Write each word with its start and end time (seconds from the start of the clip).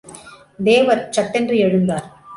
தேவர் 0.63 1.09
சட்டென்று 1.09 1.55
எழுந்தார். 1.57 2.07